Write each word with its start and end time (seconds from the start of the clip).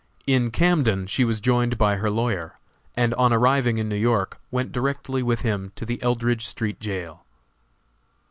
In 0.25 0.49
Camden 0.49 1.05
she 1.05 1.23
was 1.23 1.39
joined 1.39 1.77
by 1.77 1.97
her 1.97 2.09
lawyer, 2.09 2.57
and 2.97 3.13
on 3.13 3.31
arriving 3.31 3.77
in 3.77 3.87
New 3.87 3.95
York 3.95 4.41
went 4.49 4.71
directly 4.71 5.21
with 5.21 5.41
him 5.41 5.71
to 5.75 5.85
the 5.85 6.01
Eldridge 6.01 6.43
street 6.47 6.79
jail. 6.79 7.23